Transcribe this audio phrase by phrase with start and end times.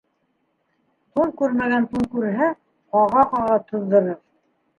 [1.19, 2.49] Тун күрмәгән тун күрһә,
[2.97, 4.19] ҡаға-ҡаға туҙҙырыр.